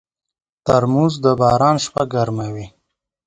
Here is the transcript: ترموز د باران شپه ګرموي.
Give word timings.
ترموز 0.65 1.13
د 1.23 1.25
باران 1.39 1.75
شپه 1.85 2.03
ګرموي. 2.13 2.65